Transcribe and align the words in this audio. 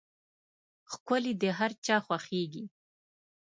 ښکلي 0.91 1.33
د 1.41 1.43
هر 1.57 1.71
چا 1.85 1.97
خوښېږي. 2.05 2.63